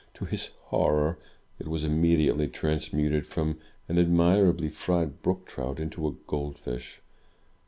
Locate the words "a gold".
6.07-6.57